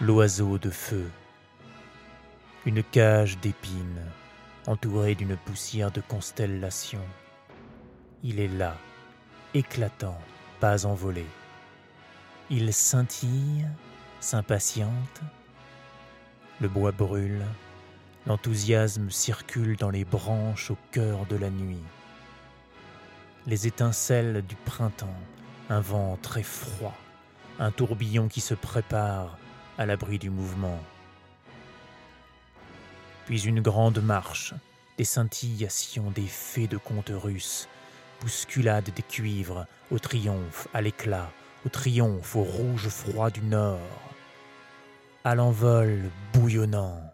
l'oiseau 0.00 0.58
de 0.58 0.70
feu. 0.70 1.10
Une 2.66 2.84
cage 2.84 3.36
d'épines 3.38 4.04
entourée 4.68 5.16
d'une 5.16 5.36
poussière 5.36 5.90
de 5.90 6.00
constellations. 6.00 7.06
Il 8.22 8.38
est 8.38 8.48
là, 8.48 8.76
éclatant, 9.54 10.18
pas 10.60 10.86
envolé. 10.86 11.26
Il 12.48 12.72
scintille, 12.72 13.66
s'impatiente. 14.20 15.20
Le 16.60 16.68
bois 16.68 16.92
brûle, 16.92 17.44
l'enthousiasme 18.24 19.10
circule 19.10 19.76
dans 19.76 19.90
les 19.90 20.04
branches 20.04 20.70
au 20.70 20.76
cœur 20.92 21.26
de 21.26 21.34
la 21.34 21.50
nuit. 21.50 21.82
Les 23.48 23.66
étincelles 23.66 24.44
du 24.46 24.54
printemps, 24.54 25.20
un 25.70 25.80
vent 25.80 26.16
très 26.22 26.44
froid, 26.44 26.96
un 27.58 27.72
tourbillon 27.72 28.28
qui 28.28 28.40
se 28.40 28.54
prépare 28.54 29.38
à 29.78 29.86
l'abri 29.86 30.18
du 30.18 30.28
mouvement. 30.28 30.78
Puis 33.26 33.42
une 33.42 33.60
grande 33.60 34.02
marche, 34.02 34.54
des 34.98 35.04
scintillations 35.04 36.10
des 36.10 36.26
fées 36.26 36.66
de 36.66 36.76
contes 36.76 37.12
russes, 37.14 37.68
bousculade 38.20 38.90
des 38.94 39.02
cuivres, 39.02 39.66
au 39.90 39.98
triomphe, 39.98 40.66
à 40.74 40.82
l'éclat, 40.82 41.30
au 41.64 41.68
triomphe, 41.68 42.34
au 42.36 42.42
rouge 42.42 42.88
froid 42.88 43.30
du 43.30 43.40
nord, 43.42 43.78
à 45.24 45.34
l'envol 45.34 46.10
bouillonnant. 46.32 47.07